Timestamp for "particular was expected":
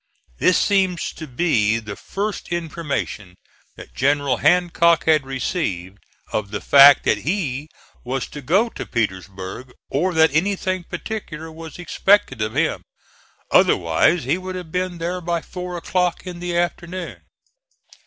10.85-12.41